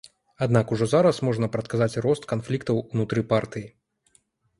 Аднак 0.43 0.71
ужо 0.75 0.85
зараз 0.93 1.19
можна 1.27 1.49
прадказаць 1.55 2.01
рост 2.05 2.25
канфліктаў 2.31 2.81
унутры 2.95 3.21
партыі. 3.35 3.63